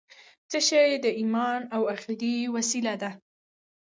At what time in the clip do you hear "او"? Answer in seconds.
1.75-1.81